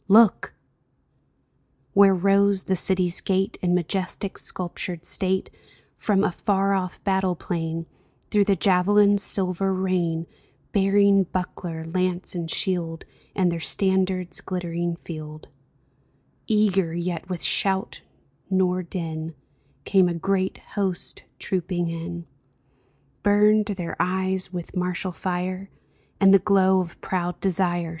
Look!" 0.07 0.55
Where 1.93 2.15
rose 2.15 2.63
the 2.63 2.75
city's 2.75 3.21
gate 3.21 3.59
In 3.61 3.75
majestic, 3.75 4.39
sculptured 4.39 5.05
state, 5.05 5.51
From 5.95 6.23
a 6.23 6.31
far 6.31 6.73
off 6.73 7.03
battle 7.03 7.35
plain, 7.35 7.85
Through 8.31 8.45
the 8.45 8.55
javelins' 8.55 9.21
silver 9.21 9.71
rain 9.71 10.25
Bearing 10.71 11.25
buckler, 11.25 11.83
lance, 11.83 12.33
and 12.33 12.49
shield, 12.49 13.05
And 13.35 13.51
their 13.51 13.59
standard's 13.59 14.41
glittering 14.41 14.95
field, 14.95 15.49
Eager, 16.47 16.95
yet 16.95 17.29
with 17.29 17.43
shout 17.43 18.01
nor 18.49 18.81
din, 18.81 19.35
Came 19.85 20.09
a 20.09 20.15
great 20.15 20.57
host 20.73 21.25
trooping 21.37 21.89
in. 21.91 22.25
Burned 23.21 23.67
their 23.67 23.95
eyes 23.99 24.51
with 24.51 24.75
martial 24.75 25.11
fire. 25.11 25.69
And 26.19 26.33
the 26.33 26.39
glow 26.39 26.79
of 26.79 26.99
proud 27.01 27.39
desire. 27.39 27.89